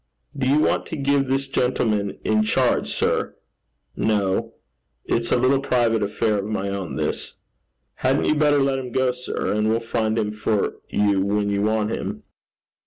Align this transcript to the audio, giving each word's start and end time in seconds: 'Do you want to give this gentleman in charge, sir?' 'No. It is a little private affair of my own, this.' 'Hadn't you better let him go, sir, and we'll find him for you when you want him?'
'Do 0.35 0.47
you 0.47 0.57
want 0.57 0.87
to 0.87 0.95
give 0.95 1.27
this 1.27 1.47
gentleman 1.47 2.17
in 2.25 2.41
charge, 2.41 2.87
sir?' 2.91 3.35
'No. 3.95 4.55
It 5.05 5.19
is 5.19 5.31
a 5.31 5.37
little 5.37 5.59
private 5.59 6.01
affair 6.01 6.39
of 6.39 6.45
my 6.45 6.69
own, 6.69 6.95
this.' 6.95 7.35
'Hadn't 7.97 8.25
you 8.25 8.33
better 8.33 8.57
let 8.57 8.79
him 8.79 8.91
go, 8.91 9.11
sir, 9.11 9.53
and 9.53 9.69
we'll 9.69 9.79
find 9.79 10.17
him 10.17 10.31
for 10.31 10.77
you 10.89 11.21
when 11.23 11.51
you 11.51 11.61
want 11.61 11.91
him?' 11.91 12.23